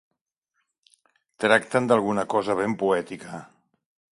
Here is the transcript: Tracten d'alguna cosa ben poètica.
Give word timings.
Tracten 1.45 1.91
d'alguna 1.91 2.25
cosa 2.35 2.57
ben 2.63 2.77
poètica. 2.85 3.45